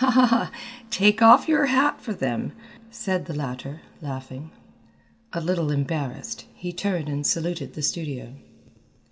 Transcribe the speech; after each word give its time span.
"Take 0.89 1.21
off 1.21 1.47
your 1.47 1.67
hat 1.67 2.01
for 2.01 2.11
them," 2.11 2.53
said 2.89 3.25
the 3.27 3.35
latter, 3.35 3.81
laughing. 4.01 4.49
A 5.31 5.39
little 5.39 5.69
embarrassed, 5.69 6.47
he 6.55 6.73
turned 6.73 7.07
and 7.07 7.23
saluted 7.23 7.75
the 7.75 7.83
studio. 7.83 8.33